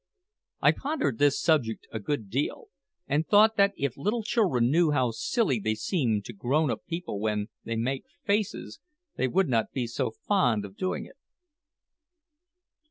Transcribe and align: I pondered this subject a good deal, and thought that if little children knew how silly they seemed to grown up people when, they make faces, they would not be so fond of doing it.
I 0.61 0.71
pondered 0.71 1.19
this 1.19 1.39
subject 1.39 1.85
a 1.93 1.99
good 1.99 2.27
deal, 2.31 2.69
and 3.05 3.27
thought 3.27 3.55
that 3.57 3.71
if 3.77 3.95
little 3.95 4.23
children 4.23 4.71
knew 4.71 4.89
how 4.89 5.11
silly 5.11 5.59
they 5.59 5.75
seemed 5.75 6.25
to 6.25 6.33
grown 6.33 6.71
up 6.71 6.87
people 6.87 7.19
when, 7.19 7.49
they 7.65 7.75
make 7.75 8.05
faces, 8.25 8.79
they 9.15 9.27
would 9.27 9.47
not 9.47 9.71
be 9.73 9.85
so 9.85 10.09
fond 10.09 10.65
of 10.65 10.75
doing 10.75 11.05
it. 11.05 11.17